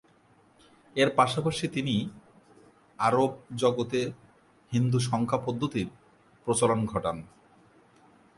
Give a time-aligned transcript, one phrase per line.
[0.95, 1.95] এর পাশাপাশি, তিনি
[2.99, 3.31] আরব
[3.55, 3.99] জগতে
[4.71, 5.87] হিন্দু সংখ্যা পদ্ধতির
[6.47, 7.17] প্রচলন ঘটান।